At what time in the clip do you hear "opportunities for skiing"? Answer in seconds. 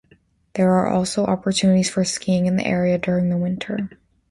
1.27-2.47